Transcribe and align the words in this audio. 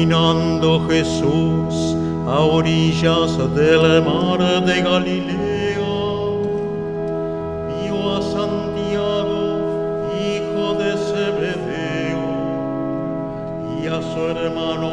caminando 0.00 0.88
Jesús 0.88 1.94
a 2.26 2.40
orillas 2.40 3.36
del 3.54 4.02
mar 4.02 4.64
de 4.64 4.80
Galilea, 4.80 5.78
vio 7.82 8.16
a 8.16 8.22
Santiago, 8.22 9.42
hijo 10.16 10.74
de 10.74 10.96
Zebedeo, 11.08 12.28
y 13.78 13.86
a 13.88 14.00
su 14.00 14.20
hermano 14.20 14.89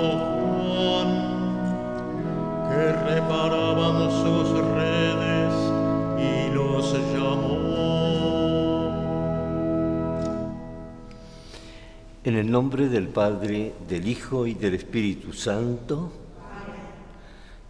nombre 12.67 12.89
del 12.89 13.07
Padre, 13.07 13.71
del 13.87 14.09
Hijo 14.09 14.45
y 14.45 14.53
del 14.53 14.73
Espíritu 14.73 15.31
Santo, 15.31 16.11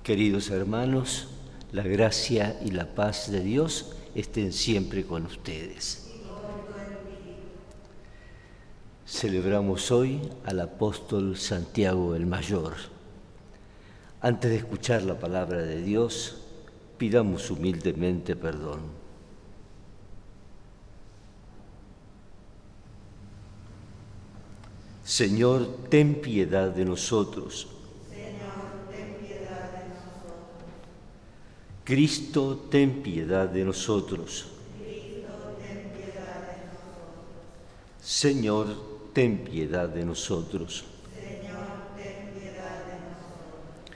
queridos 0.01 0.49
hermanos, 0.49 1.27
la 1.71 1.83
gracia 1.83 2.59
y 2.65 2.71
la 2.71 2.95
paz 2.95 3.29
de 3.29 3.41
Dios 3.41 3.93
estén 4.15 4.51
siempre 4.51 5.05
con 5.05 5.27
ustedes. 5.27 6.09
Celebramos 9.05 9.91
hoy 9.91 10.19
al 10.45 10.61
apóstol 10.61 11.37
Santiago 11.37 12.15
el 12.15 12.25
Mayor. 12.25 12.73
Antes 14.19 14.49
de 14.49 14.57
escuchar 14.57 15.03
la 15.03 15.19
palabra 15.19 15.61
de 15.61 15.79
Dios, 15.83 16.37
pidamos 16.97 17.51
humildemente 17.51 18.35
perdón. 18.35 18.79
Señor, 25.07 25.87
ten 25.89 26.15
piedad 26.15 26.69
de 26.69 26.83
nosotros. 26.83 27.69
Señor, 28.11 28.91
ten 28.91 29.15
piedad 29.25 29.71
de 29.71 29.87
nosotros. 29.87 30.35
Cristo, 31.85 32.67
ten 32.69 33.01
piedad 33.01 33.47
de 33.47 33.63
nosotros. 33.63 34.47
Cristo, 34.77 35.55
ten 35.63 35.93
piedad 35.95 36.43
de 36.43 36.57
nosotros. 36.67 37.23
Señor, 38.01 38.67
ten 39.13 39.37
piedad 39.45 39.87
de 39.87 40.03
nosotros. 40.03 40.83
Señor, 41.15 41.67
ten 41.95 42.33
piedad 42.37 42.83
de 42.83 42.99
nosotros. 43.07 43.95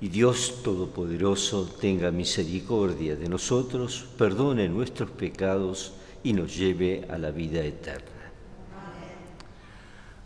Y 0.00 0.08
Dios 0.08 0.54
Todopoderoso 0.64 1.70
tenga 1.80 2.10
misericordia 2.10 3.14
de 3.14 3.28
nosotros, 3.28 4.06
perdone 4.18 4.68
nuestros 4.68 5.08
pecados 5.08 5.92
y 6.24 6.32
nos 6.32 6.56
lleve 6.56 7.06
a 7.08 7.16
la 7.16 7.30
vida 7.30 7.62
eterna. 7.64 8.15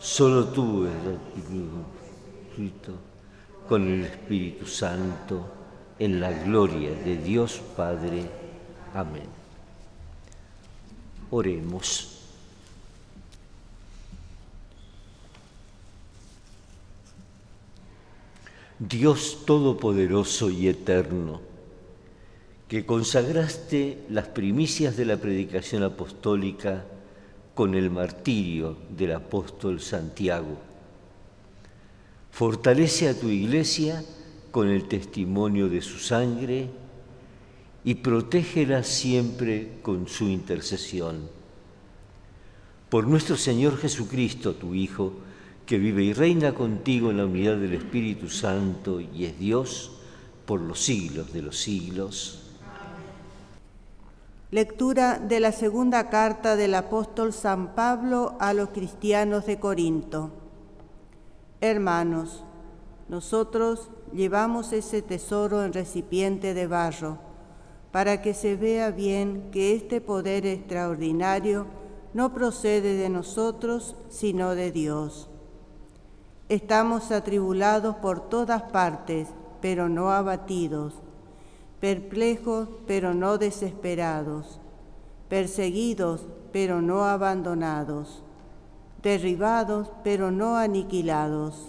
Solo 0.00 0.46
tú 0.46 0.86
Espíritu, 2.50 2.92
con 3.68 3.86
el 3.86 4.04
Espíritu 4.04 4.66
Santo, 4.66 5.46
en 5.98 6.20
la 6.20 6.30
gloria 6.30 6.90
de 6.90 7.16
Dios 7.16 7.60
Padre. 7.76 8.28
Amén. 8.94 9.26
Oremos. 11.30 12.14
Dios 18.78 19.44
Todopoderoso 19.44 20.50
y 20.50 20.68
Eterno, 20.68 21.40
que 22.68 22.86
consagraste 22.86 24.04
las 24.08 24.28
primicias 24.28 24.96
de 24.96 25.04
la 25.04 25.16
predicación 25.16 25.82
apostólica 25.82 26.84
con 27.58 27.74
el 27.74 27.90
martirio 27.90 28.76
del 28.96 29.10
apóstol 29.16 29.80
Santiago. 29.80 30.56
Fortalece 32.30 33.08
a 33.08 33.18
tu 33.18 33.30
iglesia 33.30 34.04
con 34.52 34.68
el 34.68 34.86
testimonio 34.86 35.68
de 35.68 35.82
su 35.82 35.98
sangre 35.98 36.70
y 37.82 37.96
protégela 37.96 38.84
siempre 38.84 39.80
con 39.82 40.06
su 40.06 40.28
intercesión. 40.28 41.28
Por 42.88 43.08
nuestro 43.08 43.36
Señor 43.36 43.76
Jesucristo, 43.76 44.54
tu 44.54 44.76
Hijo, 44.76 45.14
que 45.66 45.78
vive 45.78 46.04
y 46.04 46.12
reina 46.12 46.54
contigo 46.54 47.10
en 47.10 47.16
la 47.16 47.26
unidad 47.26 47.56
del 47.56 47.74
Espíritu 47.74 48.28
Santo 48.28 49.00
y 49.00 49.24
es 49.24 49.36
Dios 49.36 49.90
por 50.46 50.60
los 50.60 50.78
siglos 50.78 51.32
de 51.32 51.42
los 51.42 51.58
siglos. 51.58 52.47
Lectura 54.50 55.18
de 55.18 55.40
la 55.40 55.52
segunda 55.52 56.08
carta 56.08 56.56
del 56.56 56.74
apóstol 56.74 57.34
San 57.34 57.74
Pablo 57.74 58.34
a 58.40 58.54
los 58.54 58.70
cristianos 58.70 59.44
de 59.44 59.60
Corinto. 59.60 60.30
Hermanos, 61.60 62.44
nosotros 63.10 63.90
llevamos 64.10 64.72
ese 64.72 65.02
tesoro 65.02 65.62
en 65.62 65.74
recipiente 65.74 66.54
de 66.54 66.66
barro, 66.66 67.18
para 67.92 68.22
que 68.22 68.32
se 68.32 68.56
vea 68.56 68.90
bien 68.90 69.50
que 69.52 69.74
este 69.74 70.00
poder 70.00 70.46
extraordinario 70.46 71.66
no 72.14 72.32
procede 72.32 72.96
de 72.96 73.10
nosotros, 73.10 73.96
sino 74.08 74.54
de 74.54 74.72
Dios. 74.72 75.28
Estamos 76.48 77.10
atribulados 77.10 77.96
por 77.96 78.30
todas 78.30 78.62
partes, 78.62 79.28
pero 79.60 79.90
no 79.90 80.10
abatidos 80.10 80.94
perplejos 81.80 82.68
pero 82.86 83.14
no 83.14 83.38
desesperados, 83.38 84.60
perseguidos 85.28 86.26
pero 86.52 86.82
no 86.82 87.04
abandonados, 87.04 88.22
derribados 89.02 89.88
pero 90.02 90.30
no 90.30 90.56
aniquilados. 90.56 91.68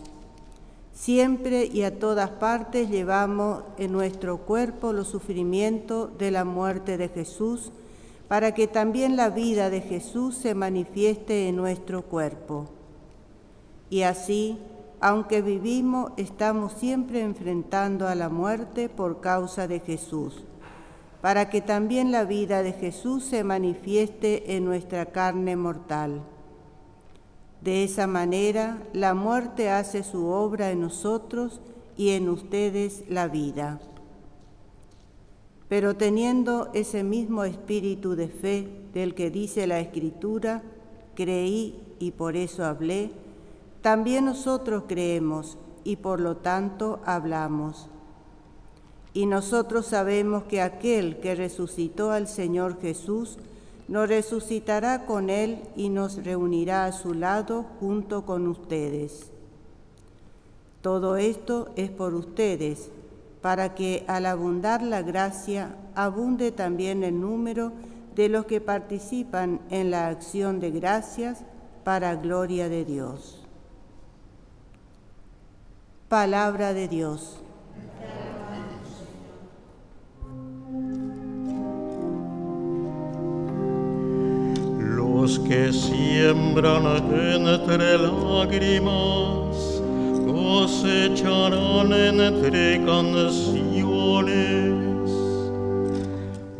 Siempre 0.94 1.66
y 1.66 1.84
a 1.84 1.98
todas 1.98 2.30
partes 2.30 2.90
llevamos 2.90 3.64
en 3.78 3.94
nuestro 3.94 4.40
cuerpo 4.40 4.92
los 4.92 5.08
sufrimientos 5.08 6.18
de 6.18 6.32
la 6.32 6.44
muerte 6.44 6.98
de 6.98 7.08
Jesús, 7.08 7.72
para 8.28 8.54
que 8.54 8.68
también 8.68 9.16
la 9.16 9.30
vida 9.30 9.70
de 9.70 9.82
Jesús 9.82 10.36
se 10.36 10.54
manifieste 10.54 11.48
en 11.48 11.56
nuestro 11.56 12.04
cuerpo. 12.04 12.68
Y 13.90 14.04
así, 14.04 14.58
aunque 15.02 15.42
vivimos, 15.42 16.12
estamos 16.18 16.74
siempre 16.74 17.22
enfrentando 17.22 18.08
a 18.08 18.16
la 18.16 18.30
muerte 18.30 18.90
por 18.90 19.22
causa 19.22 19.68
de 19.68 19.80
Jesús, 19.80 20.44
para 21.22 21.50
que 21.50 21.62
también 21.62 22.12
la 22.12 22.26
vida 22.26 22.64
de 22.64 22.74
Jesús 22.74 23.24
se 23.24 23.44
manifieste 23.44 24.56
en 24.56 24.66
nuestra 24.66 25.08
carne 25.08 25.56
mortal. 25.56 26.22
De 27.62 27.84
esa 27.84 28.08
manera, 28.08 28.82
la 28.94 29.14
muerte 29.14 29.70
hace 29.70 30.04
su 30.04 30.28
obra 30.28 30.72
en 30.72 30.82
nosotros 30.82 31.62
y 31.98 32.12
en 32.12 32.30
ustedes 32.30 33.04
la 33.10 33.28
vida. 33.28 33.82
Pero 35.68 35.96
teniendo 35.96 36.70
ese 36.74 37.04
mismo 37.04 37.44
espíritu 37.44 38.16
de 38.16 38.28
fe 38.28 38.68
del 38.94 39.14
que 39.14 39.30
dice 39.30 39.68
la 39.68 39.80
Escritura, 39.80 40.64
creí 41.16 41.80
y 42.00 42.12
por 42.12 42.36
eso 42.36 42.66
hablé, 42.66 43.12
también 43.82 44.26
nosotros 44.26 44.84
creemos 44.88 45.58
y 45.84 45.98
por 45.98 46.20
lo 46.20 46.38
tanto 46.38 47.00
hablamos. 47.06 47.88
Y 49.14 49.26
nosotros 49.26 49.88
sabemos 49.88 50.44
que 50.44 50.62
aquel 50.62 51.20
que 51.20 51.36
resucitó 51.36 52.12
al 52.12 52.28
Señor 52.28 52.80
Jesús 52.80 53.38
nos 53.88 54.08
resucitará 54.08 55.06
con 55.06 55.30
Él 55.32 55.64
y 55.76 55.90
nos 55.90 56.24
reunirá 56.24 56.86
a 56.86 56.92
su 56.92 57.14
lado 57.16 57.66
junto 57.80 58.26
con 58.26 58.48
ustedes. 58.48 59.32
Todo 60.82 61.18
esto 61.18 61.70
es 61.76 61.90
por 61.90 62.14
ustedes, 62.14 62.92
para 63.42 63.74
que 63.74 64.06
al 64.08 64.28
abundar 64.28 64.84
la 64.84 65.02
gracia, 65.02 65.76
abunde 65.96 66.52
también 66.52 67.04
el 67.04 67.20
número 67.20 67.72
de 68.16 68.30
los 68.30 68.46
que 68.46 68.62
participan 68.62 69.60
en 69.72 69.92
la 69.92 70.08
acción 70.08 70.60
de 70.60 70.72
gracias 70.72 71.40
para 71.84 72.16
gloria 72.16 72.70
de 72.70 72.86
Dios. 72.86 73.39
Palabra 76.10 76.74
de 76.74 76.88
Dios. 76.88 77.38
Los 84.80 85.38
que 85.38 85.72
siembran 85.72 86.84
entre 87.14 88.00
lágrimas 88.00 89.84
cosecharán 90.26 91.94
entre 91.94 92.84
canciones. 92.84 94.32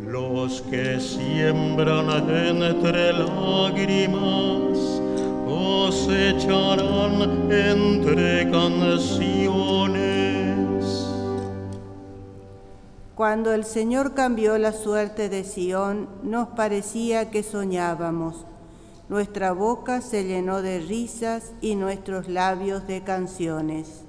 Los 0.06 0.62
que 0.62 1.00
siembran 1.00 2.08
entre 2.08 3.12
lágrimas 3.14 4.69
cosecharán 6.10 7.52
entre 7.52 8.50
canciones. 8.50 9.14
Cuando 13.14 13.54
el 13.54 13.64
Señor 13.64 14.14
cambió 14.14 14.58
la 14.58 14.72
suerte 14.72 15.28
de 15.28 15.44
Sión, 15.44 16.08
nos 16.24 16.48
parecía 16.48 17.30
que 17.30 17.44
soñábamos. 17.44 18.44
Nuestra 19.08 19.52
boca 19.52 20.00
se 20.00 20.24
llenó 20.24 20.62
de 20.62 20.80
risas 20.80 21.52
y 21.60 21.76
nuestros 21.76 22.28
labios 22.28 22.88
de 22.88 23.02
canciones. 23.02 24.02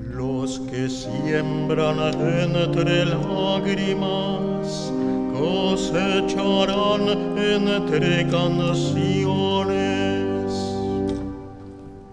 Los 0.00 0.60
que 0.60 0.88
siembran 0.88 1.98
entre 1.98 3.04
lágrimas 3.04 4.92
cosecharán 5.32 7.08
entre 7.36 8.28
canciones. 8.30 9.87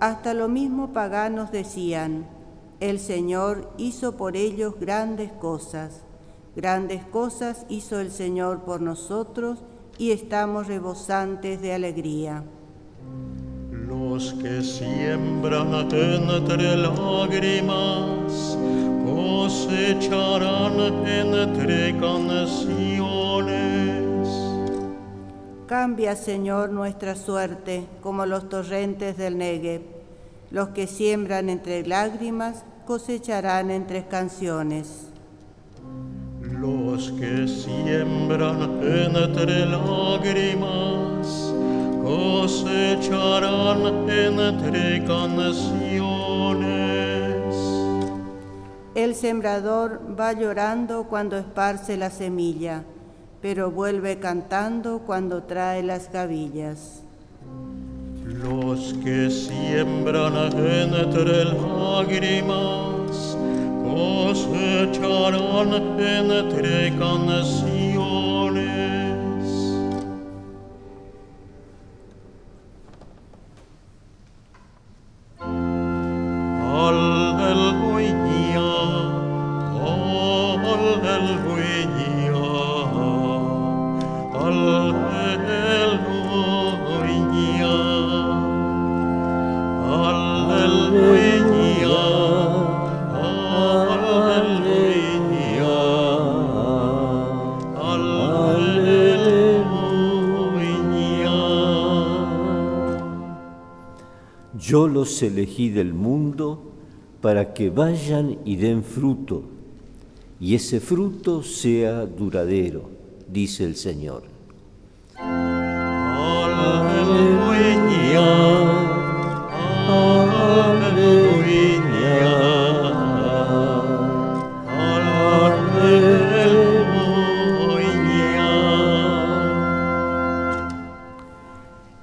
Hasta 0.06 0.36
lo 0.36 0.48
mismo 0.48 0.94
paganos 0.94 1.52
decían, 1.52 2.28
el 2.80 3.00
Señor 3.00 3.72
hizo 3.80 4.16
por 4.16 4.38
ellos 4.38 4.76
grandes 4.80 5.32
cosas. 5.32 6.04
Grandes 6.56 7.04
cosas 7.06 7.66
hizo 7.70 8.00
el 8.00 8.12
Señor 8.12 8.66
por 8.66 8.82
nosotros 8.82 9.64
y 9.98 10.12
estamos 10.12 10.68
rebosantes 10.68 11.60
de 11.60 11.74
alegría. 11.74 12.44
Los 13.72 14.34
que 14.34 14.62
siembran 14.62 15.74
entre 15.74 16.78
lágrimas 16.78 18.60
cosecharán 19.08 20.80
entre 21.08 21.98
canciones. 21.98 23.66
Cambia, 25.66 26.16
Señor, 26.16 26.70
nuestra 26.70 27.16
suerte 27.16 27.88
como 28.04 28.28
los 28.28 28.50
torrentes 28.50 29.18
del 29.18 29.40
Negev. 29.40 29.95
Los 30.52 30.70
que 30.70 30.88
siembran 30.88 31.50
entre 31.50 31.86
lágrimas 31.86 32.64
cosecharán 32.86 33.72
entre 33.72 34.06
canciones. 34.08 35.08
Los 36.42 37.12
que 37.12 37.48
siembran 37.48 39.16
entre 39.16 39.66
lágrimas 39.66 41.54
cosecharán 42.04 43.86
entre 44.10 45.04
canciones. 45.06 45.86
El 48.94 49.16
sembrador 49.16 50.02
va 50.18 50.34
llorando 50.34 51.06
cuando 51.06 51.38
esparce 51.38 51.98
la 51.98 52.10
semilla, 52.12 52.84
pero 53.42 53.72
vuelve 53.72 54.20
cantando 54.20 55.00
cuando 55.00 55.44
trae 55.44 55.84
las 55.84 56.12
gavillas. 56.12 57.05
Los 58.46 58.94
que 59.04 59.28
siembran 59.32 60.36
entre 60.36 61.46
lágrimas 61.46 63.36
cosecharán 63.84 65.74
entre 66.00 66.96
canciones. 66.96 67.85
Elegí 105.24 105.70
del 105.70 105.94
mundo 105.94 106.72
para 107.22 107.54
que 107.54 107.70
vayan 107.70 108.38
y 108.46 108.56
den 108.58 108.84
fruto, 108.84 109.44
y 110.40 110.56
ese 110.56 110.80
fruto 110.80 111.42
sea 111.42 112.06
duradero, 112.06 112.90
dice 113.28 113.64
el 113.64 113.76
Señor. 113.76 114.24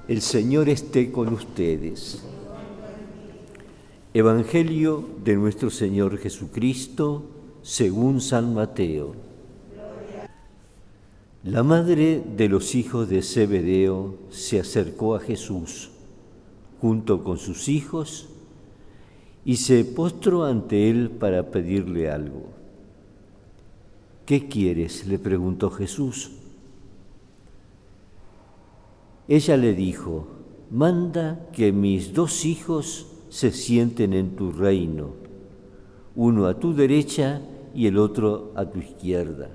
El 0.07 0.21
Señor 0.21 0.69
esté 0.69 1.11
con 1.11 1.33
ustedes. 1.33 2.23
Evangelio 4.15 5.03
de 5.23 5.35
nuestro 5.35 5.71
Señor 5.71 6.19
Jesucristo 6.19 7.23
según 7.63 8.21
San 8.21 8.53
Mateo. 8.53 9.15
La 11.43 11.63
madre 11.63 12.23
de 12.37 12.47
los 12.47 12.75
hijos 12.75 13.09
de 13.09 13.23
Zebedeo 13.23 14.19
se 14.29 14.59
acercó 14.59 15.15
a 15.15 15.19
Jesús 15.19 15.89
junto 16.79 17.23
con 17.23 17.39
sus 17.39 17.67
hijos 17.69 18.29
y 19.45 19.55
se 19.55 19.83
postró 19.83 20.43
ante 20.43 20.91
él 20.91 21.09
para 21.09 21.49
pedirle 21.49 22.11
algo. 22.11 22.51
¿Qué 24.27 24.47
quieres? 24.47 25.07
le 25.07 25.17
preguntó 25.17 25.71
Jesús. 25.71 26.33
Ella 29.27 29.57
le 29.57 29.73
dijo, 29.73 30.27
manda 30.69 31.49
que 31.51 31.71
mis 31.71 32.13
dos 32.13 32.45
hijos 32.45 33.07
se 33.33 33.51
sienten 33.51 34.13
en 34.13 34.35
tu 34.35 34.51
reino, 34.51 35.15
uno 36.15 36.45
a 36.45 36.59
tu 36.59 36.75
derecha 36.75 37.41
y 37.73 37.87
el 37.87 37.97
otro 37.97 38.51
a 38.53 38.63
tu 38.63 38.77
izquierda. 38.77 39.49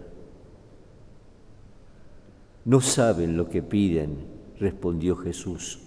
No 2.64 2.80
saben 2.80 3.36
lo 3.36 3.48
que 3.48 3.62
piden, 3.62 4.16
respondió 4.58 5.14
Jesús. 5.14 5.78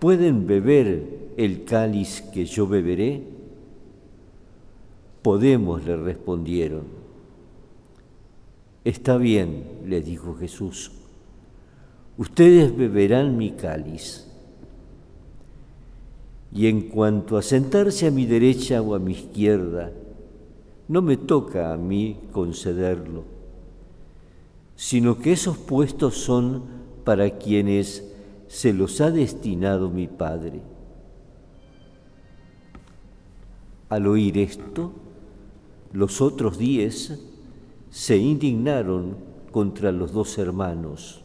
¿Pueden 0.00 0.48
beber 0.48 1.30
el 1.36 1.64
cáliz 1.64 2.22
que 2.22 2.44
yo 2.44 2.66
beberé? 2.66 3.22
Podemos, 5.22 5.84
le 5.84 5.96
respondieron. 5.96 6.86
Está 8.82 9.16
bien, 9.16 9.62
le 9.86 10.00
dijo 10.00 10.34
Jesús. 10.34 10.90
Ustedes 12.18 12.76
beberán 12.76 13.36
mi 13.36 13.52
cáliz. 13.52 14.26
Y 16.52 16.66
en 16.66 16.88
cuanto 16.88 17.36
a 17.36 17.42
sentarse 17.42 18.06
a 18.06 18.10
mi 18.10 18.26
derecha 18.26 18.82
o 18.82 18.94
a 18.94 18.98
mi 18.98 19.12
izquierda, 19.12 19.92
no 20.88 21.02
me 21.02 21.16
toca 21.16 21.72
a 21.72 21.76
mí 21.76 22.18
concederlo, 22.32 23.22
sino 24.74 25.18
que 25.18 25.32
esos 25.32 25.56
puestos 25.56 26.16
son 26.16 26.64
para 27.04 27.38
quienes 27.38 28.12
se 28.48 28.72
los 28.72 29.00
ha 29.00 29.12
destinado 29.12 29.90
mi 29.90 30.08
Padre. 30.08 30.60
Al 33.88 34.08
oír 34.08 34.38
esto, 34.38 34.92
los 35.92 36.20
otros 36.20 36.58
diez 36.58 37.20
se 37.90 38.16
indignaron 38.16 39.16
contra 39.52 39.92
los 39.92 40.12
dos 40.12 40.38
hermanos. 40.38 41.22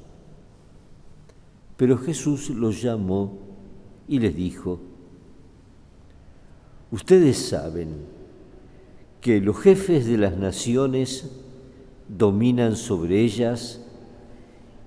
Pero 1.78 1.98
Jesús 1.98 2.50
los 2.50 2.82
llamó 2.82 3.40
y 4.08 4.20
les 4.20 4.36
dijo, 4.36 4.80
Ustedes 6.92 7.38
saben 7.38 7.96
que 9.22 9.42
los 9.42 9.58
jefes 9.58 10.06
de 10.06 10.18
las 10.18 10.38
naciones 10.38 11.32
dominan 12.08 12.76
sobre 12.76 13.22
ellas 13.22 13.82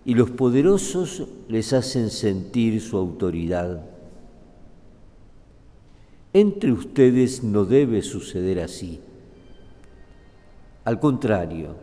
y 0.04 0.14
los 0.14 0.30
poderosos 0.30 1.26
les 1.48 1.72
hacen 1.72 2.10
sentir 2.10 2.80
su 2.80 2.96
autoridad. 2.96 3.84
Entre 6.32 6.72
ustedes 6.72 7.42
no 7.42 7.64
debe 7.64 8.02
suceder 8.02 8.60
así. 8.60 9.00
Al 10.84 11.00
contrario, 11.00 11.74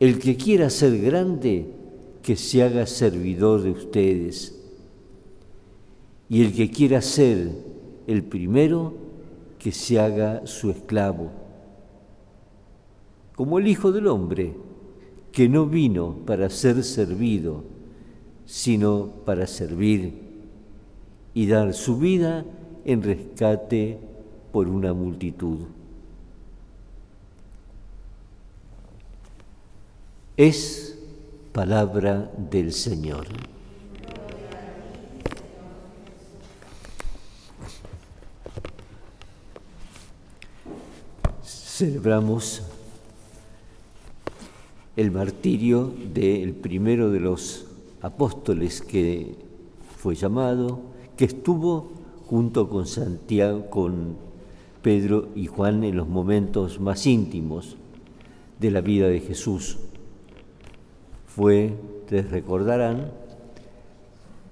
el 0.00 0.18
que 0.18 0.36
quiera 0.36 0.68
ser 0.68 0.98
grande, 0.98 1.66
que 2.22 2.36
se 2.36 2.62
haga 2.62 2.86
servidor 2.86 3.62
de 3.62 3.70
ustedes. 3.70 4.58
Y 6.28 6.44
el 6.44 6.52
que 6.52 6.70
quiera 6.70 7.00
ser 7.00 7.71
el 8.06 8.22
primero, 8.22 8.94
que 9.58 9.72
se 9.72 10.00
haga 10.00 10.46
su 10.46 10.70
esclavo. 10.70 11.30
Como 13.36 13.58
el 13.58 13.68
Hijo 13.68 13.92
del 13.92 14.08
Hombre, 14.08 14.54
que 15.30 15.48
no 15.48 15.66
vino 15.66 16.16
para 16.26 16.50
ser 16.50 16.82
servido, 16.82 17.64
sino 18.44 19.06
para 19.24 19.46
servir 19.46 20.14
y 21.32 21.46
dar 21.46 21.72
su 21.72 21.98
vida 21.98 22.44
en 22.84 23.02
rescate 23.02 23.98
por 24.52 24.68
una 24.68 24.92
multitud. 24.92 25.60
Es 30.36 30.98
palabra 31.52 32.30
del 32.50 32.72
Señor. 32.72 33.26
Celebramos 41.82 42.62
el 44.94 45.10
martirio 45.10 45.92
del 46.14 46.52
primero 46.52 47.10
de 47.10 47.18
los 47.18 47.66
apóstoles 48.02 48.80
que 48.82 49.34
fue 49.96 50.14
llamado, 50.14 50.78
que 51.16 51.24
estuvo 51.24 51.90
junto 52.26 52.68
con 52.68 52.86
Santiago, 52.86 53.68
con 53.68 54.14
Pedro 54.80 55.30
y 55.34 55.48
Juan 55.48 55.82
en 55.82 55.96
los 55.96 56.06
momentos 56.06 56.78
más 56.78 57.04
íntimos 57.04 57.76
de 58.60 58.70
la 58.70 58.80
vida 58.80 59.08
de 59.08 59.18
Jesús. 59.18 59.78
Fue, 61.26 61.74
ustedes 62.02 62.30
recordarán, 62.30 63.10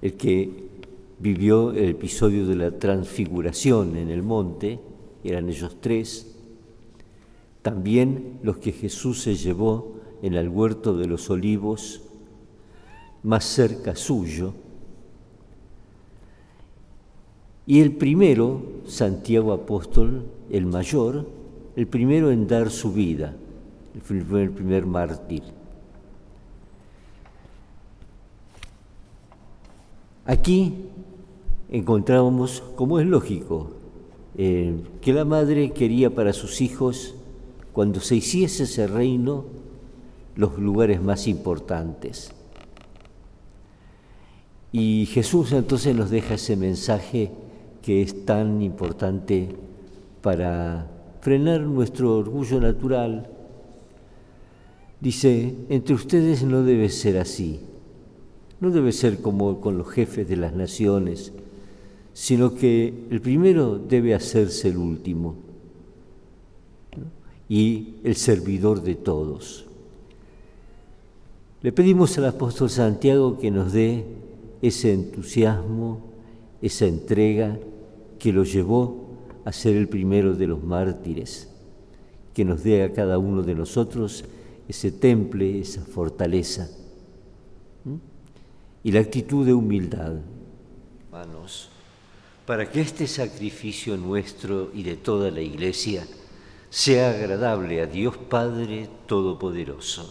el 0.01 0.15
que 0.15 0.65
vivió 1.17 1.71
el 1.71 1.91
episodio 1.91 2.45
de 2.45 2.55
la 2.57 2.71
transfiguración 2.71 3.95
en 3.95 4.09
el 4.09 4.21
monte, 4.21 4.81
eran 5.23 5.47
ellos 5.47 5.77
tres, 5.79 6.27
también 7.61 8.39
los 8.43 8.57
que 8.57 8.71
Jesús 8.71 9.21
se 9.21 9.35
llevó 9.35 9.95
en 10.21 10.33
el 10.33 10.49
huerto 10.49 10.97
de 10.97 11.07
los 11.07 11.29
olivos, 11.29 12.01
más 13.23 13.45
cerca 13.45 13.95
suyo, 13.95 14.53
y 17.67 17.79
el 17.79 17.93
primero, 17.95 18.63
Santiago 18.85 19.53
Apóstol, 19.53 20.25
el 20.49 20.65
mayor, 20.65 21.27
el 21.75 21.87
primero 21.87 22.31
en 22.31 22.47
dar 22.47 22.69
su 22.69 22.91
vida, 22.91 23.33
fue 24.03 24.43
el 24.43 24.51
primer 24.51 24.85
mártir. 24.85 25.43
Aquí 30.25 30.73
encontrábamos, 31.69 32.61
como 32.75 32.99
es 32.99 33.05
lógico, 33.05 33.71
eh, 34.37 34.75
que 35.01 35.13
la 35.13 35.25
madre 35.25 35.71
quería 35.71 36.13
para 36.13 36.33
sus 36.33 36.61
hijos, 36.61 37.15
cuando 37.73 38.01
se 38.01 38.17
hiciese 38.17 38.63
ese 38.63 38.87
reino, 38.87 39.45
los 40.35 40.57
lugares 40.57 41.01
más 41.01 41.27
importantes. 41.27 42.31
Y 44.71 45.05
Jesús 45.07 45.51
entonces 45.51 45.95
nos 45.95 46.09
deja 46.09 46.35
ese 46.35 46.55
mensaje 46.55 47.31
que 47.81 48.01
es 48.01 48.25
tan 48.25 48.61
importante 48.61 49.49
para 50.21 50.87
frenar 51.21 51.61
nuestro 51.61 52.17
orgullo 52.17 52.59
natural. 52.59 53.29
Dice, 54.99 55.55
entre 55.69 55.95
ustedes 55.95 56.43
no 56.43 56.63
debe 56.63 56.89
ser 56.89 57.17
así, 57.17 57.59
no 58.59 58.69
debe 58.69 58.91
ser 58.91 59.21
como 59.21 59.59
con 59.59 59.77
los 59.77 59.89
jefes 59.89 60.27
de 60.27 60.37
las 60.37 60.53
naciones, 60.53 61.33
sino 62.13 62.53
que 62.53 63.07
el 63.09 63.19
primero 63.21 63.77
debe 63.77 64.13
hacerse 64.13 64.69
el 64.69 64.77
último 64.77 65.50
y 67.51 67.95
el 68.05 68.15
servidor 68.15 68.81
de 68.81 68.95
todos. 68.95 69.65
Le 71.61 71.73
pedimos 71.73 72.17
al 72.17 72.27
apóstol 72.27 72.69
Santiago 72.69 73.37
que 73.37 73.51
nos 73.51 73.73
dé 73.73 74.05
ese 74.61 74.93
entusiasmo, 74.93 75.99
esa 76.61 76.85
entrega 76.85 77.59
que 78.19 78.31
lo 78.31 78.45
llevó 78.45 79.17
a 79.43 79.51
ser 79.51 79.75
el 79.75 79.89
primero 79.89 80.33
de 80.33 80.47
los 80.47 80.63
mártires, 80.63 81.49
que 82.33 82.45
nos 82.45 82.63
dé 82.63 82.83
a 82.83 82.93
cada 82.93 83.17
uno 83.17 83.43
de 83.43 83.53
nosotros 83.53 84.23
ese 84.69 84.89
temple, 84.89 85.59
esa 85.59 85.83
fortaleza 85.83 86.69
y 88.81 88.93
la 88.93 89.01
actitud 89.01 89.45
de 89.45 89.53
humildad. 89.53 90.21
Hermanos, 91.11 91.67
para 92.45 92.71
que 92.71 92.79
este 92.79 93.07
sacrificio 93.07 93.97
nuestro 93.97 94.71
y 94.73 94.83
de 94.83 94.95
toda 94.95 95.29
la 95.31 95.41
Iglesia 95.41 96.07
sea 96.71 97.09
agradable 97.09 97.81
a 97.81 97.85
Dios 97.85 98.15
Padre 98.15 98.89
Todopoderoso. 99.05 100.09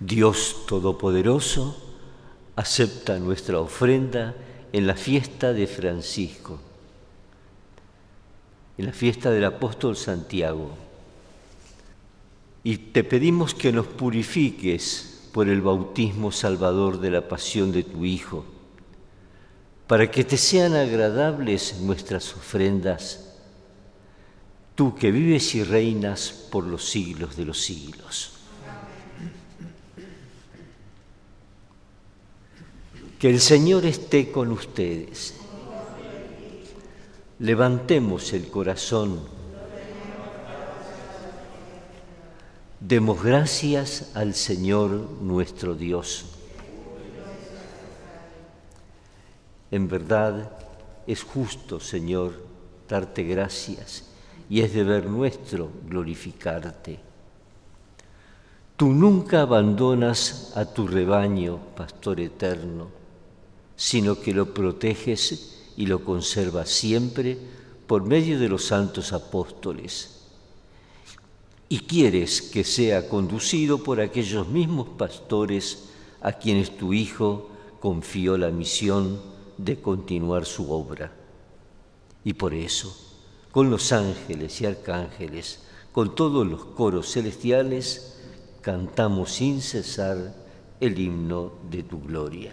Dios 0.00 0.66
Todopoderoso 0.66 1.76
acepta 2.56 3.20
nuestra 3.20 3.60
ofrenda 3.60 4.34
en 4.72 4.88
la 4.88 4.96
fiesta 4.96 5.52
de 5.52 5.68
Francisco, 5.68 6.58
en 8.76 8.86
la 8.86 8.92
fiesta 8.92 9.30
del 9.30 9.44
apóstol 9.44 9.96
Santiago. 9.96 10.70
Y 12.64 12.78
te 12.78 13.04
pedimos 13.04 13.54
que 13.54 13.72
nos 13.72 13.86
purifiques 13.86 15.28
por 15.32 15.48
el 15.48 15.62
bautismo 15.62 16.32
salvador 16.32 16.98
de 16.98 17.12
la 17.12 17.28
pasión 17.28 17.70
de 17.70 17.84
tu 17.84 18.04
Hijo, 18.04 18.44
para 19.86 20.10
que 20.10 20.24
te 20.24 20.36
sean 20.36 20.74
agradables 20.74 21.78
nuestras 21.80 22.34
ofrendas, 22.34 23.27
tú 24.78 24.94
que 24.94 25.10
vives 25.10 25.56
y 25.56 25.64
reinas 25.64 26.30
por 26.30 26.64
los 26.64 26.88
siglos 26.88 27.34
de 27.34 27.44
los 27.44 27.60
siglos. 27.60 28.30
Que 33.18 33.28
el 33.28 33.40
Señor 33.40 33.84
esté 33.86 34.30
con 34.30 34.52
ustedes. 34.52 35.34
Levantemos 37.40 38.32
el 38.32 38.48
corazón. 38.50 39.18
Demos 42.78 43.20
gracias 43.20 44.12
al 44.14 44.32
Señor 44.32 44.90
nuestro 45.20 45.74
Dios. 45.74 46.26
En 49.72 49.88
verdad 49.88 50.56
es 51.08 51.24
justo, 51.24 51.80
Señor, 51.80 52.46
darte 52.88 53.24
gracias 53.24 54.07
y 54.48 54.60
es 54.60 54.72
deber 54.72 55.06
nuestro 55.06 55.70
glorificarte. 55.86 57.00
Tú 58.76 58.88
nunca 58.88 59.42
abandonas 59.42 60.52
a 60.56 60.64
tu 60.64 60.86
rebaño, 60.86 61.58
Pastor 61.76 62.20
eterno 62.20 62.98
sino 63.78 64.20
que 64.20 64.34
lo 64.34 64.52
proteges 64.52 65.54
y 65.76 65.86
lo 65.86 66.04
conservas 66.04 66.68
siempre 66.68 67.38
por 67.86 68.02
medio 68.02 68.36
de 68.40 68.48
los 68.48 68.64
santos 68.64 69.12
apóstoles. 69.12 70.16
Y 71.68 71.78
quieres 71.78 72.42
que 72.42 72.64
sea 72.64 73.08
conducido 73.08 73.84
por 73.84 74.00
aquellos 74.00 74.48
mismos 74.48 74.88
pastores 74.98 75.84
a 76.20 76.32
quienes 76.32 76.76
tu 76.76 76.92
Hijo 76.92 77.50
confió 77.78 78.36
la 78.36 78.50
misión 78.50 79.20
de 79.56 79.80
continuar 79.80 80.44
su 80.44 80.72
obra. 80.72 81.12
Y 82.24 82.32
por 82.32 82.54
eso, 82.54 83.07
con 83.58 83.70
los 83.70 83.90
ángeles 83.90 84.60
y 84.60 84.66
arcángeles, 84.66 85.58
con 85.90 86.14
todos 86.14 86.46
los 86.46 86.64
coros 86.64 87.12
celestiales, 87.12 88.16
cantamos 88.60 89.32
sin 89.32 89.60
cesar 89.60 90.32
el 90.78 90.96
himno 90.96 91.54
de 91.68 91.82
tu 91.82 92.00
gloria. 92.00 92.52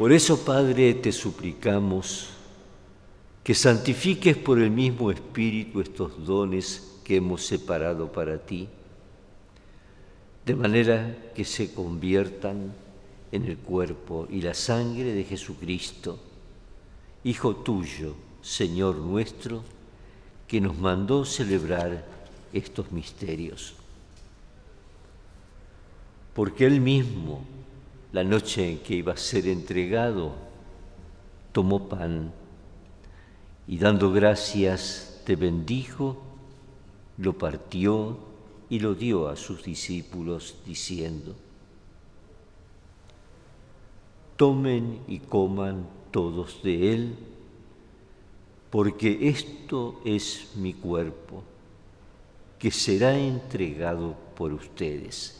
Por 0.00 0.12
eso, 0.12 0.42
Padre, 0.46 0.94
te 0.94 1.12
suplicamos 1.12 2.30
que 3.44 3.54
santifiques 3.54 4.34
por 4.34 4.58
el 4.58 4.70
mismo 4.70 5.10
Espíritu 5.10 5.82
estos 5.82 6.24
dones 6.24 6.96
que 7.04 7.16
hemos 7.16 7.44
separado 7.44 8.10
para 8.10 8.38
ti, 8.38 8.66
de 10.46 10.54
manera 10.54 11.30
que 11.34 11.44
se 11.44 11.74
conviertan 11.74 12.72
en 13.30 13.44
el 13.44 13.58
cuerpo 13.58 14.26
y 14.30 14.40
la 14.40 14.54
sangre 14.54 15.12
de 15.12 15.22
Jesucristo, 15.22 16.18
Hijo 17.22 17.56
tuyo, 17.56 18.14
Señor 18.40 18.96
nuestro, 18.96 19.62
que 20.48 20.62
nos 20.62 20.78
mandó 20.78 21.26
celebrar 21.26 22.06
estos 22.54 22.90
misterios. 22.90 23.74
Porque 26.32 26.64
Él 26.64 26.80
mismo, 26.80 27.44
la 28.12 28.24
noche 28.24 28.68
en 28.68 28.78
que 28.78 28.96
iba 28.96 29.12
a 29.12 29.16
ser 29.16 29.46
entregado, 29.46 30.32
tomó 31.52 31.88
pan 31.88 32.32
y 33.66 33.78
dando 33.78 34.10
gracias 34.10 35.22
te 35.24 35.36
bendijo, 35.36 36.16
lo 37.18 37.38
partió 37.38 38.18
y 38.68 38.80
lo 38.80 38.94
dio 38.94 39.28
a 39.28 39.36
sus 39.36 39.62
discípulos 39.62 40.56
diciendo, 40.66 41.36
tomen 44.36 45.00
y 45.06 45.18
coman 45.18 45.86
todos 46.10 46.62
de 46.62 46.94
él, 46.94 47.14
porque 48.70 49.28
esto 49.28 50.00
es 50.04 50.52
mi 50.56 50.72
cuerpo, 50.72 51.44
que 52.58 52.70
será 52.70 53.18
entregado 53.18 54.16
por 54.34 54.52
ustedes. 54.52 55.39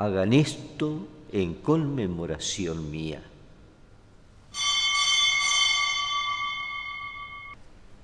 Hagan 0.00 0.32
esto 0.32 1.06
en 1.30 1.52
conmemoración 1.52 2.90
mía. 2.90 3.22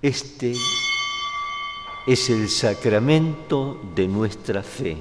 Este 0.02 0.52
es 2.06 2.28
el 2.28 2.50
sacramento 2.50 3.80
de 3.94 4.08
nuestra 4.08 4.62
fe. 4.62 4.98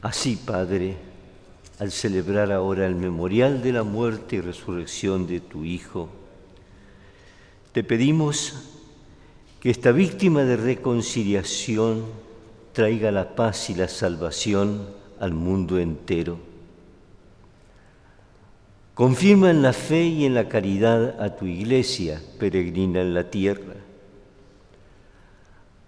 Así, 0.00 0.36
Padre, 0.36 0.96
al 1.80 1.90
celebrar 1.90 2.52
ahora 2.52 2.86
el 2.86 2.94
memorial 2.94 3.60
de 3.64 3.72
la 3.72 3.82
muerte 3.82 4.36
y 4.36 4.40
resurrección 4.42 5.26
de 5.26 5.40
tu 5.40 5.64
Hijo, 5.64 6.19
te 7.72 7.84
pedimos 7.84 8.70
que 9.60 9.70
esta 9.70 9.92
víctima 9.92 10.42
de 10.44 10.56
reconciliación 10.56 12.04
traiga 12.72 13.10
la 13.12 13.34
paz 13.34 13.70
y 13.70 13.74
la 13.74 13.88
salvación 13.88 14.88
al 15.20 15.32
mundo 15.32 15.78
entero. 15.78 16.38
Confirma 18.94 19.50
en 19.50 19.62
la 19.62 19.72
fe 19.72 20.04
y 20.04 20.24
en 20.24 20.34
la 20.34 20.48
caridad 20.48 21.22
a 21.22 21.36
tu 21.36 21.46
iglesia 21.46 22.20
peregrina 22.38 23.00
en 23.00 23.14
la 23.14 23.30
tierra, 23.30 23.74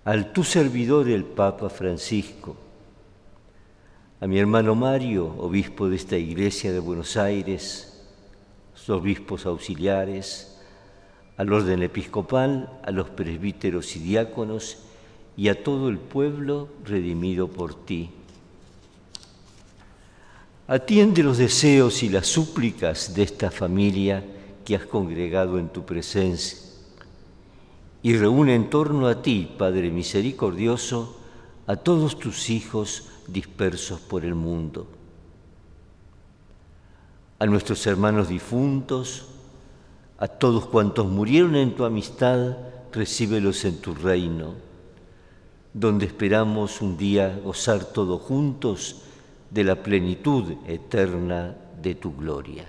al 0.05 0.33
tu 0.33 0.45
servidor 0.45 1.09
el 1.09 1.25
Papa 1.25 1.68
Francisco, 1.68 2.57
a 4.21 4.27
mi 4.27 4.38
hermano 4.38 4.75
Mario, 4.75 5.35
obispo 5.38 5.88
de 5.88 5.97
esta 5.97 6.16
iglesia 6.16 6.73
de 6.73 6.79
Buenos 6.79 7.16
Aires, 7.16 8.05
los 8.73 8.88
obispos 8.90 9.47
auxiliares, 9.47 10.52
al 11.42 11.52
orden 11.52 11.83
episcopal, 11.83 12.70
a 12.85 12.92
los 12.92 13.11
presbíteros 13.11 13.96
y 13.96 13.98
diáconos 13.98 14.78
y 15.37 15.48
a 15.48 15.64
todo 15.64 15.88
el 15.88 15.98
pueblo 15.98 16.68
redimido 16.85 17.48
por 17.48 17.74
ti. 17.85 18.11
Atiende 20.68 21.24
los 21.24 21.38
deseos 21.38 22.05
y 22.05 22.11
las 22.11 22.28
súplicas 22.28 23.16
de 23.16 23.24
esta 23.24 23.50
familia 23.50 24.24
que 24.64 24.76
has 24.76 24.87
congregado 24.87 25.59
en 25.59 25.70
tu 25.70 25.85
presencia 25.85 26.59
y 28.05 28.16
reúne 28.16 28.55
en 28.55 28.70
torno 28.70 29.09
a 29.09 29.20
ti, 29.20 29.50
Padre 29.59 29.90
misericordioso, 29.90 31.18
a 31.66 31.74
todos 31.74 32.20
tus 32.20 32.50
hijos 32.50 33.09
dispersos 33.26 33.98
por 33.98 34.24
el 34.24 34.37
mundo. 34.37 34.87
A 37.40 37.46
nuestros 37.46 37.85
hermanos 37.88 38.28
difuntos, 38.28 39.26
a 40.23 40.29
todos 40.29 40.67
cuantos 40.67 41.09
murieron 41.09 41.57
en 41.57 41.75
tu 41.75 41.85
amistad, 41.85 42.57
recíbelos 42.93 43.65
en 43.65 43.79
tu 43.79 43.93
reino, 43.93 44.55
donde 45.75 46.07
esperamos 46.07 46.81
un 46.81 46.97
día 46.97 47.41
gozar 47.43 47.87
todos 47.87 48.23
juntos 48.23 49.03
de 49.51 49.65
la 49.65 49.83
plenitud 49.83 50.55
eterna 50.69 51.57
de 51.83 51.97
tu 51.97 52.15
gloria. 52.15 52.69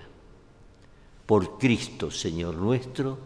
Por 1.28 1.60
Cristo, 1.60 2.10
Señor 2.10 2.56
nuestro, 2.56 3.20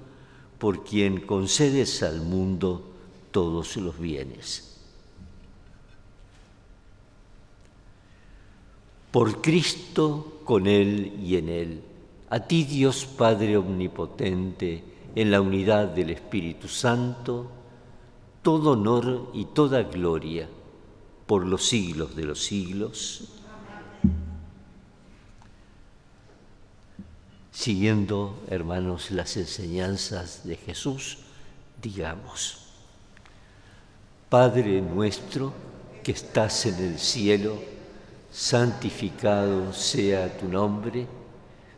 por 0.60 0.84
quien 0.84 1.22
concedes 1.22 2.04
al 2.04 2.20
mundo 2.20 2.84
todos 3.32 3.78
los 3.78 3.98
bienes. 3.98 4.78
Por 9.10 9.40
Cristo, 9.40 10.42
con 10.44 10.68
Él 10.68 11.18
y 11.24 11.38
en 11.38 11.48
Él 11.48 11.87
a 12.30 12.40
ti 12.42 12.66
Dios 12.66 13.06
Padre 13.06 13.58
Omnipotente, 13.58 14.84
en 15.16 15.32
la 15.32 15.42
unidad 15.42 15.88
del 15.88 16.12
Espíritu 16.12 16.68
Santo, 16.68 17.50
todo 18.42 18.72
honor 18.72 19.32
y 19.34 19.46
toda 19.46 19.84
gloria 19.84 20.48
por 21.26 21.46
los 21.46 21.66
siglos 21.66 22.16
de 22.16 22.24
los 22.24 22.44
siglos. 22.44 23.30
Siguiendo, 27.52 28.44
hermanos, 28.50 29.10
las 29.10 29.36
enseñanzas 29.38 30.46
de 30.46 30.58
Jesús, 30.58 31.18
digamos, 31.82 32.68
Padre 34.30 34.82
nuestro 34.82 35.54
que 36.04 36.12
estás 36.12 36.66
en 36.68 36.76
el 36.76 37.00
cielo, 37.00 37.58
santificado 38.30 39.74
sea 39.74 40.38
tu 40.38 40.48
nombre 40.48 41.08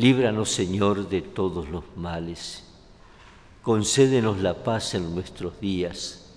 Líbranos, 0.00 0.48
Señor, 0.48 1.10
de 1.10 1.20
todos 1.20 1.68
los 1.68 1.84
males. 1.94 2.64
Concédenos 3.60 4.38
la 4.38 4.64
paz 4.64 4.94
en 4.94 5.14
nuestros 5.14 5.60
días, 5.60 6.32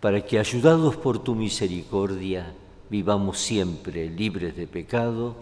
para 0.00 0.26
que, 0.26 0.40
ayudados 0.40 0.96
por 0.96 1.22
tu 1.22 1.36
misericordia, 1.36 2.52
vivamos 2.90 3.38
siempre 3.38 4.10
libres 4.10 4.56
de 4.56 4.66
pecado 4.66 5.36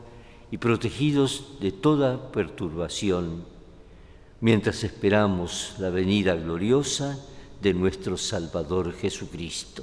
y 0.51 0.59
protegidos 0.59 1.55
de 1.61 1.73
toda 1.73 2.31
perturbación, 2.31 3.47
mientras 4.43 4.85
esperamos 4.85 5.77
la 5.79 5.89
venida 5.89 6.35
gloriosa 6.35 7.19
de 7.63 7.73
nuestro 7.73 8.19
Salvador 8.19 8.93
Jesucristo. 8.93 9.83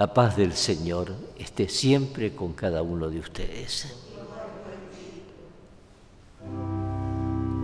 La 0.00 0.08
paz 0.14 0.34
del 0.34 0.54
Señor 0.54 1.12
esté 1.38 1.68
siempre 1.68 2.34
con 2.34 2.54
cada 2.54 2.80
uno 2.82 3.10
de 3.10 3.18
ustedes. 3.18 3.94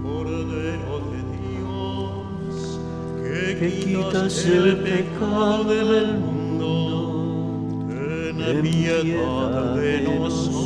Cordero 0.02 1.00
de 1.12 1.22
Dios, 1.40 2.78
que 3.22 3.80
quitas 3.86 4.44
el 4.44 4.76
pecado 4.80 5.64
del 5.64 6.18
mundo, 6.18 7.86
ten 7.88 8.60
piedad 8.60 9.74
de 9.74 10.02
nosotros. 10.02 10.56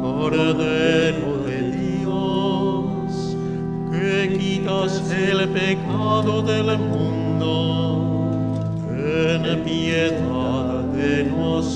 Cordero 0.00 1.36
de 1.44 1.58
Dios, 2.00 3.36
que 3.92 4.38
quitas 4.38 5.10
el 5.10 5.50
pecado 5.50 6.40
del 6.40 6.78
mundo, 6.78 7.89
ten 9.10 9.64
piedad 9.64 10.84
de 10.94 11.24
nosotros. 11.24 11.74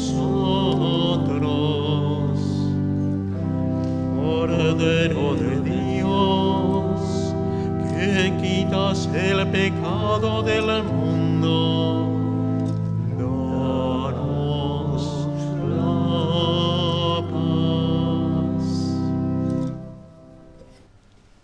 Cordero 4.17 5.35
de 5.35 5.55
Dios, 5.71 7.01
que 7.89 8.33
quitas 8.41 9.09
el 9.13 9.49
pecado 9.49 10.43
del 10.43 10.85
mundo, 10.85 12.09
danos 13.19 15.03
la 15.77 17.23
paz. 17.33 18.67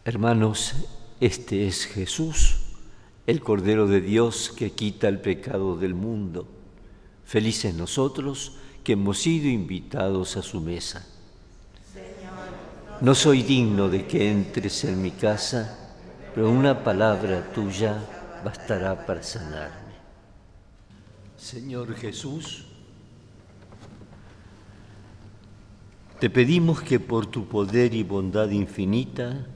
Hermanos, 0.04 0.74
este 1.20 1.66
es 1.66 1.86
Jesús, 1.86 2.59
el 3.26 3.40
Cordero 3.40 3.86
de 3.86 4.00
Dios 4.00 4.52
que 4.56 4.72
quita 4.72 5.08
el 5.08 5.20
pecado 5.20 5.76
del 5.76 5.94
mundo. 5.94 6.46
Felices 7.24 7.74
nosotros 7.74 8.56
que 8.82 8.92
hemos 8.92 9.18
sido 9.18 9.48
invitados 9.48 10.36
a 10.36 10.42
su 10.42 10.60
mesa. 10.60 11.06
No 13.00 13.14
soy 13.14 13.42
digno 13.42 13.88
de 13.88 14.06
que 14.06 14.30
entres 14.30 14.84
en 14.84 15.00
mi 15.00 15.10
casa, 15.10 15.78
pero 16.34 16.50
una 16.50 16.84
palabra 16.84 17.50
tuya 17.52 17.96
bastará 18.44 19.06
para 19.06 19.22
sanarme. 19.22 19.94
Señor 21.36 21.94
Jesús, 21.94 22.66
te 26.18 26.28
pedimos 26.28 26.82
que 26.82 27.00
por 27.00 27.24
tu 27.24 27.46
poder 27.46 27.94
y 27.94 28.02
bondad 28.02 28.50
infinita 28.50 29.46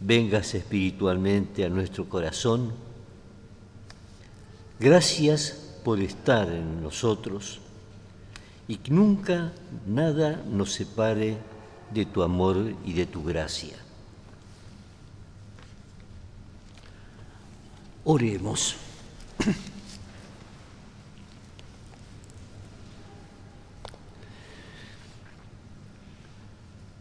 vengas 0.00 0.54
espiritualmente 0.54 1.66
a 1.66 1.68
nuestro 1.68 2.08
corazón. 2.08 2.72
Gracias 4.78 5.78
por 5.84 6.00
estar 6.00 6.48
en 6.48 6.82
nosotros 6.82 7.60
y 8.68 8.76
que 8.76 8.90
nunca 8.90 9.52
nada 9.86 10.42
nos 10.50 10.72
separe 10.72 11.38
de 11.92 12.04
tu 12.04 12.22
amor 12.22 12.74
y 12.84 12.92
de 12.92 13.06
tu 13.06 13.22
gracia. 13.24 13.76
Oremos. 18.04 18.76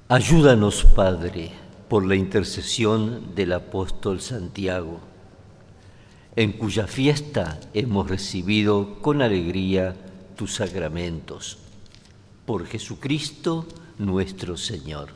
Ayúdanos, 0.08 0.86
Padre, 0.96 1.52
por 1.90 2.06
la 2.06 2.16
intercesión 2.16 3.36
del 3.36 3.54
apóstol 3.54 4.22
Santiago, 4.22 5.00
en 6.36 6.52
cuya 6.52 6.88
fiesta 6.88 7.60
hemos 7.74 8.10
recibido 8.10 9.02
con 9.02 9.22
alegría 9.22 9.96
tus 10.36 10.56
sacramentos. 10.56 11.58
Por 12.46 12.68
Jesucristo 12.68 13.68
nuestro 13.98 14.58
Señor. 14.58 15.10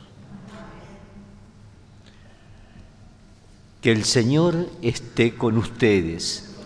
Que 3.82 3.92
el 3.92 4.04
Señor 4.04 4.68
esté 4.82 5.34
con 5.34 5.56
ustedes. 5.56 6.56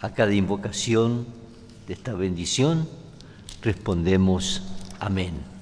A 0.00 0.10
cada 0.10 0.34
invocación 0.34 1.26
de 1.86 1.94
esta 1.94 2.12
bendición 2.12 2.88
respondemos 3.62 4.62
amén. 5.00 5.53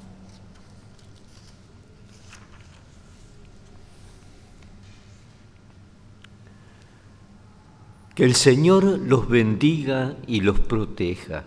Que 8.14 8.24
el 8.24 8.34
Señor 8.34 8.84
los 8.84 9.28
bendiga 9.28 10.16
y 10.26 10.40
los 10.40 10.60
proteja 10.60 11.44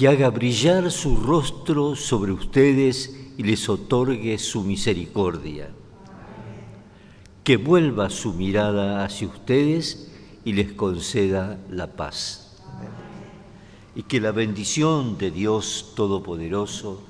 que 0.00 0.08
haga 0.08 0.30
brillar 0.30 0.90
su 0.90 1.14
rostro 1.14 1.94
sobre 1.94 2.32
ustedes 2.32 3.14
y 3.36 3.42
les 3.42 3.68
otorgue 3.68 4.38
su 4.38 4.62
misericordia. 4.62 5.68
Que 7.44 7.58
vuelva 7.58 8.08
su 8.08 8.32
mirada 8.32 9.04
hacia 9.04 9.28
ustedes 9.28 10.10
y 10.42 10.54
les 10.54 10.72
conceda 10.72 11.58
la 11.68 11.86
paz. 11.88 12.62
Y 13.94 14.04
que 14.04 14.22
la 14.22 14.32
bendición 14.32 15.18
de 15.18 15.30
Dios 15.30 15.92
Todopoderoso, 15.94 17.02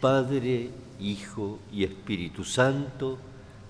Padre, 0.00 0.70
Hijo 0.98 1.60
y 1.72 1.84
Espíritu 1.84 2.42
Santo, 2.42 3.16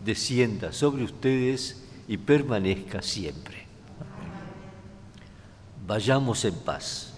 descienda 0.03 0.72
sobre 0.72 1.05
ustedes 1.05 1.81
y 2.08 2.16
permanezca 2.16 3.02
siempre. 3.02 3.66
Vayamos 5.86 6.44
en 6.44 6.54
paz. 6.54 7.12